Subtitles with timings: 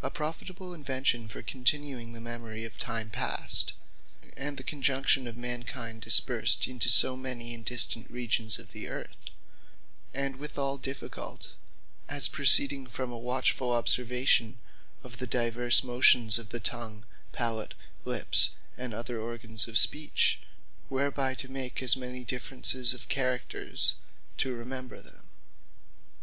[0.00, 3.74] A profitable Invention for continuing the memory of time past,
[4.34, 9.28] and the conjunction of mankind, dispersed into so many, and distant regions of the Earth;
[10.14, 11.56] and with all difficult,
[12.08, 14.58] as proceeding from a watchfull observation
[15.04, 17.04] of the divers motions of the Tongue,
[17.34, 17.74] Palat,
[18.06, 20.40] Lips, and other organs of Speech;
[20.88, 23.96] whereby to make as many differences of characters,
[24.38, 25.28] to remember them.